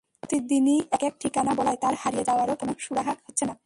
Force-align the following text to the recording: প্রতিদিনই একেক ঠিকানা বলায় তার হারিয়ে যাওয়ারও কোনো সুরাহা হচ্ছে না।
প্রতিদিনই 0.19 0.77
একেক 0.91 1.13
ঠিকানা 1.19 1.51
বলায় 1.55 1.79
তার 1.81 1.95
হারিয়ে 2.01 2.23
যাওয়ারও 2.23 2.55
কোনো 2.55 2.73
সুরাহা 2.79 3.13
হচ্ছে 3.25 3.43
না। 3.45 3.55